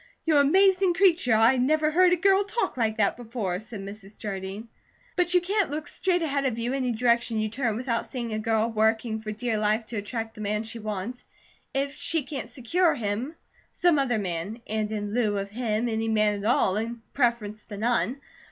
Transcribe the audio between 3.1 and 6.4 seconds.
before," said Mrs. Jardine. "But you can't look straight